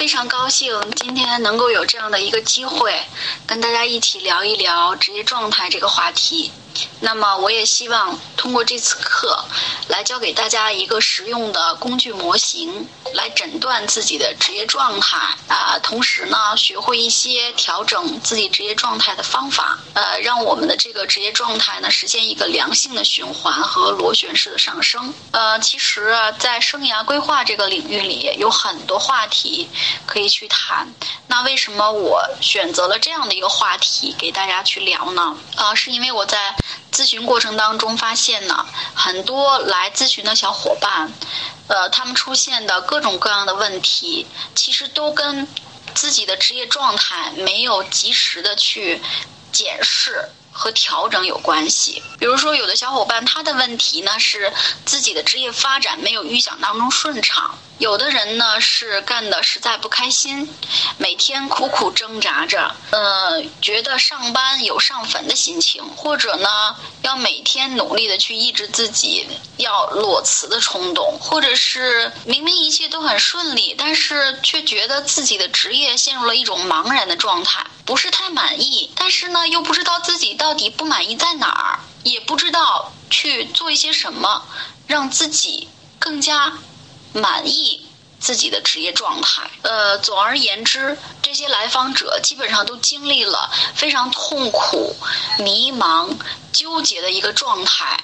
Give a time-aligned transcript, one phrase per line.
[0.00, 2.90] 非常高兴今天能够有这样的一个机会，
[3.46, 6.50] 跟大家一起聊一聊职业状态这个话题。
[7.00, 9.44] 那么，我也希望通过这次课，
[9.88, 15.16] 来教给大家一个实用的工具模型，来诊断自己的职业状态
[15.48, 15.78] 啊。
[15.82, 25.12] 同时呢，学会一些调整自己职业状态的方法，呃，让我们的这个职业状态呢，实现一个良性的循环和螺旋式的上升。
[25.32, 29.68] 呃，其实，在生涯规划这个领域里，有很多话题
[30.06, 30.92] 可以去谈。
[31.26, 35.36] 那为什么我选择了这样的一个话题给大家去聊呢？
[35.56, 36.54] 啊，是因为我在。
[36.92, 41.12] 咨询过程当中发现呢，很多来咨询的小伙伴，
[41.68, 45.46] 呃，他们出现的各种各样的问题，其实都跟
[45.94, 49.00] 自己的职业状态没有及时的去
[49.52, 52.02] 检视和调整有关系。
[52.18, 54.52] 比如说，有的小伙伴他的问题呢是
[54.84, 57.58] 自己的职业发展没有预想当中顺畅。
[57.80, 60.54] 有的人呢是干的实在不开心，
[60.98, 84.44] 每天苦苦挣扎着，呃，觉得上班有上坟的心情，或者呢要每天努力的去抑制自己要裸辞的冲动，或者是明明一切都很顺利，但是却觉得自己的职业陷入了一种茫然的状态，不是太满意，但是呢又不知道自己到底不满意在哪儿，也不知道去做一些什么
[84.86, 86.52] 让自己更加。
[87.12, 87.86] 满意
[88.18, 94.94] 自己的职业状态，呃，总而言之，这些来访者基本上都经历了非常痛苦、
[95.38, 96.14] 迷茫、
[96.52, 97.98] 纠结的一个状态，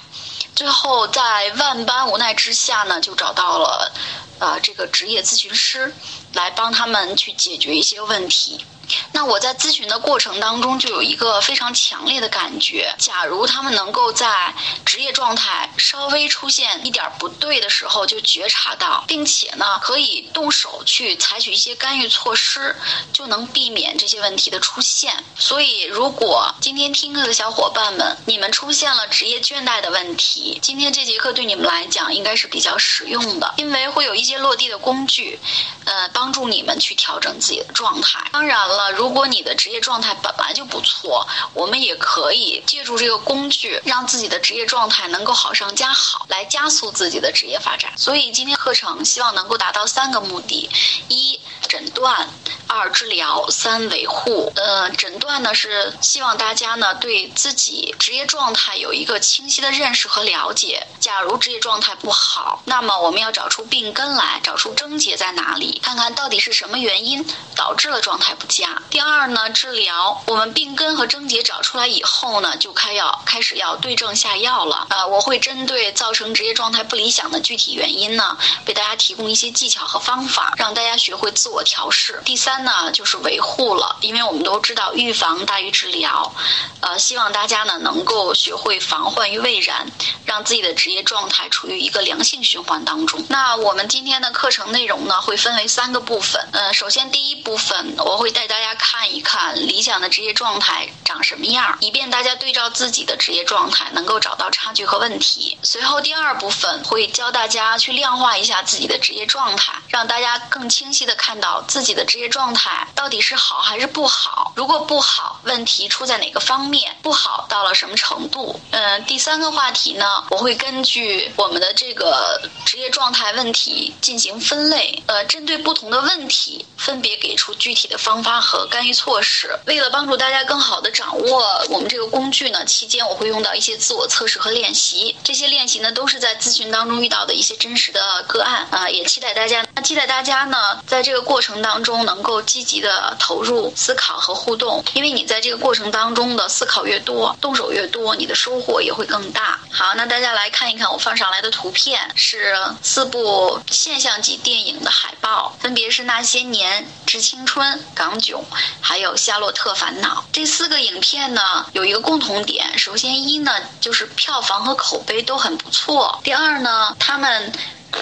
[0.55, 3.91] 最后在万般无奈之下呢，就找到了，
[4.39, 5.93] 呃，这个职业咨询师
[6.33, 8.65] 来帮他们去解决一些问题。
[9.11, 14.53] 那我在咨询的过程当中，就有一个非常强烈的感觉：，假如他们能够在
[14.85, 22.75] 职业状态稍微出现一点不对的时候就觉察到，并且呢，可以动手去采取一些干预措施，
[23.11, 25.23] 就能避免这些问题的出现。
[25.35, 35.39] 所以，如果今天听课的小伙伴们，你们出现了职业倦怠的问题，今天这节课对你们来讲应该是比较实用的，因为会有一些落地的工具，
[35.85, 38.19] 呃，帮助你们去调整自己的状态。
[38.31, 38.76] 当然了。
[38.77, 47.91] 那，如果你的职业状态本来就不错，我们也可以借助这个工具，让自己的职业状态能够好上加好，来加速自己的职业发展。
[47.97, 50.69] 所以今天课程希望能够达到三个目的：
[51.09, 52.27] 一、诊断；
[52.67, 54.51] 二、治疗；三、维护。
[54.55, 60.85] 呃，诊断呢是希望大家呢对自己职业状态有一个清晰的认识和了解。
[60.99, 68.81] 假如职业状态不好，那么我们要找出病根来，找出症结在哪里，看看到底是什么原因导致了状态不佳。
[68.89, 74.87] 第二呢，治疗我们病根和症结找出来以后呢，就开要开始要对症下药了。
[74.89, 82.21] 呃，我会针对造成职业状态不理想的具体原因呢，为大家提供一些技巧和方法，让大家学会自我调试。
[82.25, 86.33] 第三呢，那就是维护了，因为我们都知道预防大于治疗，
[86.81, 89.87] 呃，希望大家呢能够学会防患于未然，
[90.25, 93.23] 让自己的职业状态处于一个良性循环当中。
[93.29, 96.45] 那我们今天的课程内容呢，会分为三个部分。
[96.51, 98.47] 呃，首先第一部分我会带。
[98.47, 105.57] 大家看一看理想的职业状态长什么样，以便大家对照自己的职业状态，能够找到差距和问题。
[105.61, 114.53] 随后第二部分会教大家去量化一下自己的职业状态，让大家更清晰的看到自己的职业状状态到底是好还是不好。
[114.55, 116.95] 如果不好，问题出在哪个方面？
[117.01, 118.57] 不好到了什么程度？
[118.71, 128.65] 嗯，第三个话题呢，我会根据我们的这个职业状态问题进行分类，呃，针对不同的问题，分别给出具体的方法和。
[128.67, 135.13] 干预措施，为了帮助大家更好的掌握我们这个工具呢，期间我会用到一些自我测试和练习。
[135.21, 149.59] 这些练习呢，都是在咨询当中遇到的一些真实的个案啊，也期待大家，那期待大家呢，在这个过程当中能够积极的投入思考和互动，因为你在这个过程当中的思考越多，动手越多，你的收获也会更大。
[149.71, 158.41] 好，那大家来看一看我放上来的图片，是四部现象级电影的海报，分别是《那些年》《致青春》《港囧》。
[158.81, 162.77] 还有《夏洛特烦恼》这四个影片呢，有一个共同点。
[162.77, 166.19] 首先一呢，就是票房和口碑都很不错。
[166.23, 167.51] 第二呢，他们。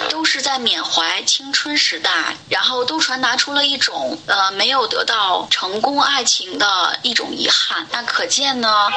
[0.09, 7.87] 都是在缅怀青春时代，然后都传达出了一种呃没有得到成功爱情的一种遗憾。
[7.91, 8.89] 那可见呢，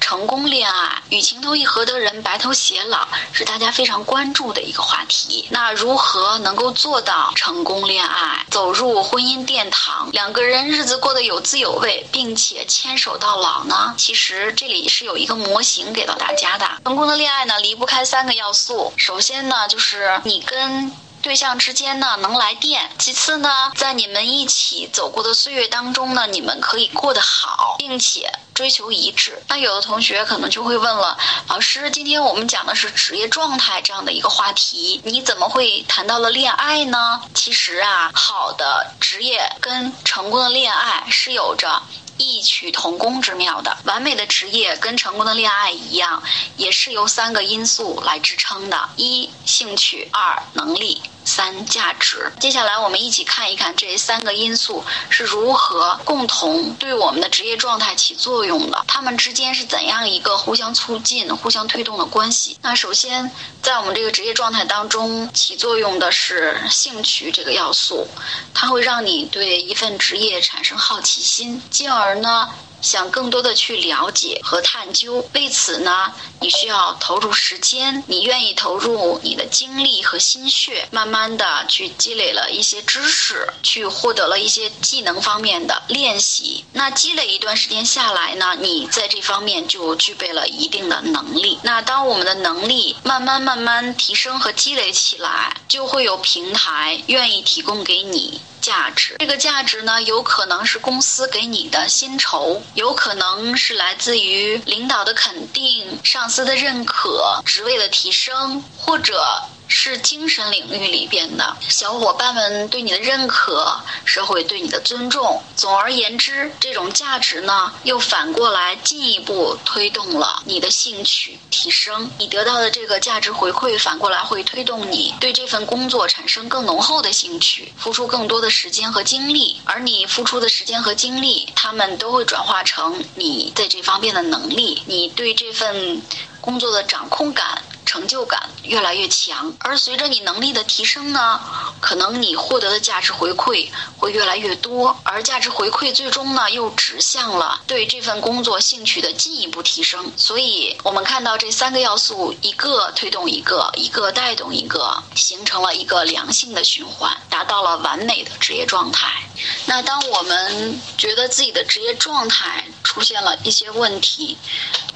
[0.00, 5.48] 成功恋爱与情投意合的人白头偕老是大家非常关注的一个话题。
[5.50, 13.94] 那如何能够做到成功恋爱，走入婚姻殿堂，两个人日子过得有滋有味，并且牵手到老呢？
[13.96, 16.66] 其实这里是有一个模型给到大家的。
[16.84, 18.92] 成功的恋爱呢，离不开三个要素。
[18.96, 29.40] 首先呢，就是你跟跟对象之间呢能来电；其次呢，在你们一起走过的岁月当中呢，你们可以过得好，并且追求一致。
[29.48, 31.16] 那有的同学可能就会问了，
[31.46, 37.20] 老师，今天我们讲的是职业状态这样的一个话题，你怎么会谈到了恋爱呢？
[37.34, 41.82] 其实啊，好的职业跟成功的恋爱是有着。
[42.18, 46.22] 异曲同工之妙的完美的职业跟成功的恋爱一样，
[46.56, 51.02] 也是由三个因素来支撑的：一兴趣，二能力。
[51.26, 52.32] 三价值。
[52.40, 62.56] 接下来我们一起看一看这三个因素是如何共同对我们的职业状态起作用的，它们之间是怎样一个互相促进、互相推动的关系？
[62.62, 63.30] 那首先，
[63.60, 68.06] 在我们这个职业状态当中起作用的是兴趣这个要素，
[68.54, 72.48] 它会让你对一份职业产生好奇心，进而呢。
[72.86, 86.64] 想更多的去了解和探究，为此呢，你需要投入时间，你愿意投入你的精力和心血，慢慢的去积累了一些知识，去获得了一些技能方面的练习。
[86.74, 91.58] 那积累一段时间下来呢，你在这方面就具备了一定的能力。
[91.64, 98.40] 那当我们的能力慢慢慢慢提升和积累起来，就会有平台愿意提供给你。
[98.66, 109.24] 价值，这个价值呢，有可能是公司给你的薪酬，有可能是来自于领导的肯定、上司的认可、职位的提升，或者。
[109.68, 115.42] 是精神领域里边的小伙伴们对你的认可，社会对你的尊重。
[115.56, 122.10] 总而言之，这种价值呢，又反过来进一步推动了你的兴趣提升。
[122.18, 129.60] 你得到的这个价值回馈，反过来会推动你对这份工作产生更浓厚的兴趣，付出更多的时间和精力。
[129.64, 136.00] 而你付出的时间和精力，他们都会转化成你在这方面的能力，你对这份
[136.40, 137.62] 工作的掌控感。
[137.86, 141.40] 成就感越来越强，而随着你能力的提升呢，
[141.80, 150.12] 可能你获得的价值回馈会越来越多，而价值回馈最终呢又指向了对这份工作兴趣的进一步提升。
[150.16, 159.25] 所以，我们看到这三个要素一个推动一个，一个带动一个，形成了一个良性的循环，达到了完美的职业状态。
[159.66, 164.38] 那当我们觉得自己的职业状态出现了一些问题，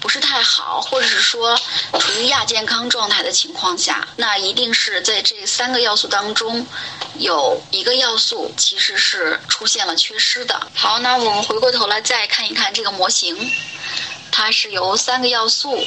[0.01, 1.57] 不是太好，或者是说
[1.99, 6.67] 处于亚健康状态的情况下，那一定是在这三个要素当中
[7.19, 10.69] 有一个要素其实是出现了缺失的。
[10.75, 13.53] 好，那我们回过头来再看一看这个模型，
[14.31, 15.85] 它是由三个要素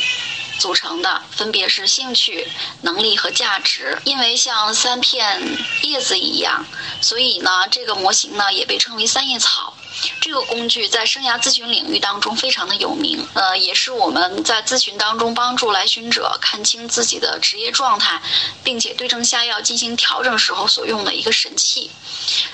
[0.59, 2.47] 组成的，分别是兴趣、
[2.81, 3.97] 能力和价值。
[4.05, 5.41] 因为像三片
[5.81, 6.65] 叶子一样，
[7.01, 9.75] 所以呢，这个模型呢也被称为三叶草。
[10.19, 18.19] 这个工具在生涯咨询领域当中非常的有名，呃，也是我们在咨询当中帮助来询者看清自己的职业状态，
[18.63, 21.91] 并且对症下药进行调整时候所用的一个神器。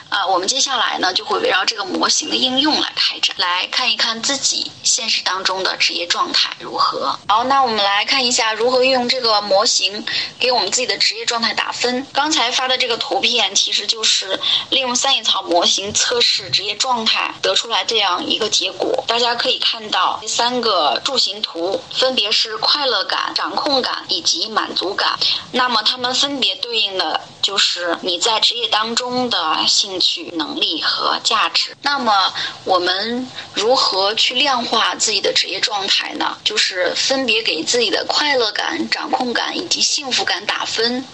[0.09, 7.18] 啊，我们接下来呢就会围绕这个模型的应用来开展，来看一看自己现实当中的职业状态如何。
[7.28, 10.04] 好，那我们来看一下如何运用这个模型
[10.39, 12.06] 给我们自己的职业状态打分。
[12.11, 14.39] 刚才发的这个图片其实就是
[14.71, 19.04] 利用三叶草模型测试职业状态得出来这样一个结果。
[19.07, 25.19] 大家可以看到这三个柱形图分别是快乐感、掌控感以及满足感，
[25.51, 30.09] 那么它们分别对应的就是你在职业当中的性兴。
[30.09, 31.77] 取能力和价值。
[31.83, 32.33] 那么，
[32.65, 36.35] 我们如何去量化自己的职业状态呢？
[36.44, 41.06] 就是分别给自己的快乐感、掌控感以及幸福感打分。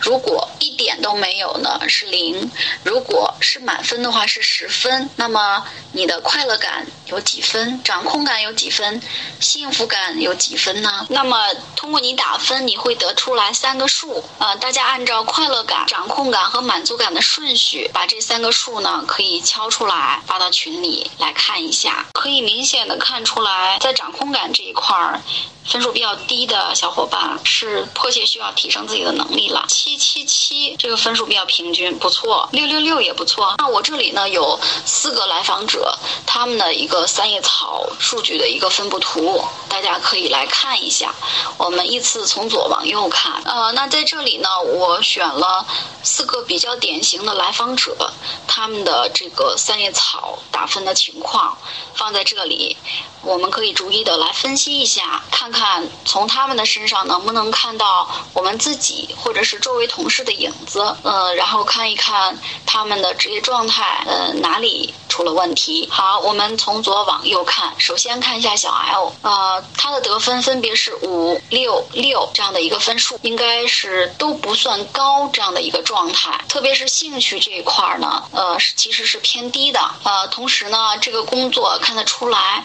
[0.00, 2.48] 如果一点都没有呢，是零；
[2.84, 5.10] 如果是满分的话，是十分。
[5.16, 7.82] 那么，你的快乐感有几分？
[7.82, 9.00] 掌控感有几分？
[9.40, 11.06] 幸福感有几分呢？
[11.08, 11.38] 那么，
[11.76, 14.22] 通过你打分，你会得出来三个数。
[14.38, 18.34] 呃，大家按照快乐感、掌控感和满足感的顺序，把这三。
[18.34, 25.20] 三个数呢，可以敲出来发到群里来看一下，可以明显的看出来，在掌控感这一块儿，
[25.66, 29.64] 分数比较低的小伙伴是迫切需要提升自己的能力了。
[29.68, 32.48] 七七七这个分数比较平均，不错。
[32.52, 33.54] 六六六也不错。
[33.58, 41.14] 那我这里呢有四个来访者，他们的一个三叶草数据的一个分布图，大家可以来看一下。
[41.56, 43.42] 我们依次从左往右看。
[43.44, 45.66] 呃，那在这里呢，我选了
[46.02, 48.12] 四个比较典型的来访者，
[48.46, 51.56] 他们的这个三叶草打分的情况
[51.94, 52.76] 放在这里，
[53.24, 60.94] 我们可以逐一的来分析一下，看看从他们的身上能不能看到我们自己或者是周围同事的影子。
[61.02, 65.88] 呃，然后看一看他们的职业状态，呃，哪里出了问题。
[65.92, 76.36] 好，我们从左往右看，首先看一下小 L，呃，他的得分分别是五六六这样的一个分数，应该是都不算高这样的一个状态。
[76.48, 79.78] 特别是兴趣这一块儿呢，呃，其实是偏低的。
[80.02, 82.64] 呃，同时呢，这个工作看得出来。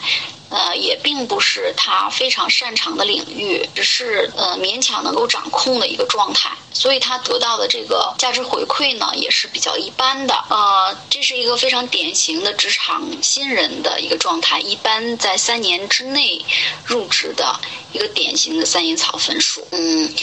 [0.52, 10.34] 呃，也并不是他非常擅长的领域，只是呃勉强能够掌控的一个状态，所以他得到的这个价值回馈呢也是比较一般的。
[10.50, 16.44] 呃，这是一个非常典型的职场新人的一个状态，一般在三年之内
[16.86, 17.60] 入职的
[17.92, 19.68] 一个典型的三叶草分数。
[19.72, 20.14] 嗯，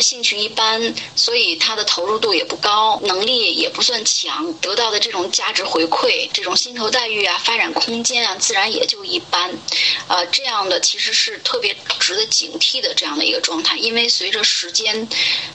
[0.00, 9.52] 兴趣一般，所以他的投入度也不高，能力也不算强，得到的这种价值回馈、这种薪酬待遇啊、发展空间啊，自然也就一般。
[10.08, 15.08] 呃，这样的其实是特别值得警惕的这样的一个状态，因为随着时间，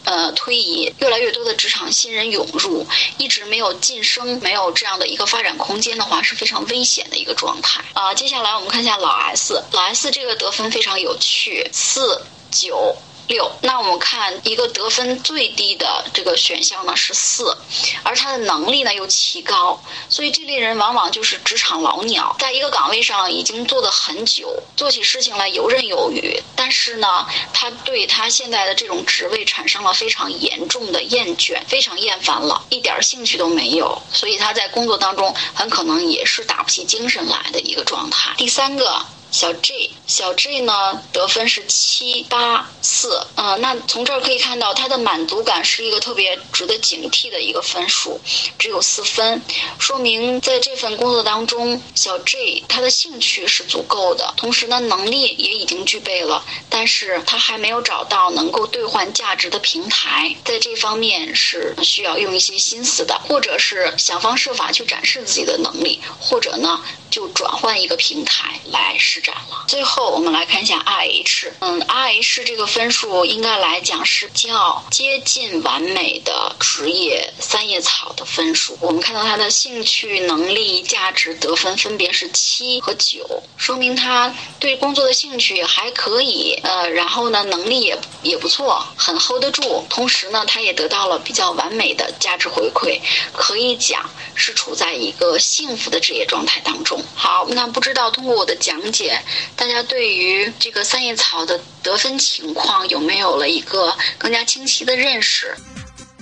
[0.03, 2.85] 呃推移，越来越多的职场新人涌入，
[3.17, 7.81] 一直没有晋升，没有这样的一个发展空间的话，是非常危险的一个状态。
[7.93, 12.95] 啊，接下来我们看一下老 S，老 S 这个得分非常有趣，四九。
[13.27, 17.57] 六，那我们看一个得分最低的这个选项呢是四，
[18.03, 38.33] 而他的能力呢又奇高，所以这类人往往就是职场老鸟，在一个岗位上已经做得很久，做起事情来游刃有余，但是呢，他对他现在的这种职位产生了非常严重的厌倦，非常厌烦了，一点兴趣都没有，所以他在工作当中很可能也是打不起精神来的一个状态。
[38.37, 39.05] 第三个。
[39.31, 48.19] 小 J，小 J 呢得分是七八四，嗯，那从这儿可以看到他的满足感是一个特别值得警惕的一个分数，
[48.59, 49.41] 只有四分，
[49.79, 69.21] 说明在这份工作当中，小 J 他的兴趣是足够的，同时呢能力也已经具备了，但是他还没有找到能够兑换价值的平台，在这方面是需要用一些心思的，或者是想方设法去展示自己的能力，或者呢就转换一个平台来施。
[69.21, 69.65] 展了。
[69.67, 71.53] 最后，我们来看一下 R H。
[71.59, 78.75] 嗯，R H 这个分数应该来讲是较接近完美的职业三叶草的分数。
[78.81, 86.59] 我们看到他的兴趣、能力、价值得分分别是七和九，说明他对工作的兴趣还可以。
[86.63, 89.85] 呃，然后呢，能力也也不错，很 hold 得住。
[89.89, 92.99] 同时呢，他也得到了比较完美的价值回馈，
[93.33, 97.00] 可以讲是处在一个幸福的职业状态当中。
[97.15, 99.19] 好，那不知道通过我的讲解。
[99.55, 105.55] 大家对于这个三叶草的得分情况有没有了一个更加清晰的认识？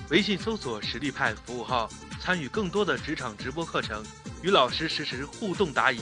[0.09, 1.88] 微信搜索“实力派”服务号，
[2.24, 4.03] 参与更多的职场直播课程，
[4.41, 6.00] 与老师实时互动答疑。